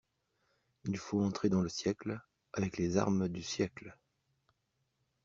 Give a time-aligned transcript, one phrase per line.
[0.85, 2.19] Il faut entrer dans le siècle,
[2.53, 3.95] avec les armes du siècle.